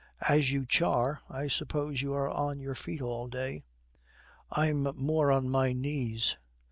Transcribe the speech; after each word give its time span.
'As 0.27 0.49
you 0.49 0.65
char, 0.65 1.21
I 1.29 1.47
suppose 1.47 2.01
you 2.01 2.11
are 2.15 2.27
on 2.27 2.59
your 2.59 2.73
feet 2.73 3.03
all 3.03 3.27
day.' 3.27 3.65
'I'm 4.51 4.95
more 4.97 5.31
on 5.31 5.47
my 5.47 5.73
knees.' 5.73 6.37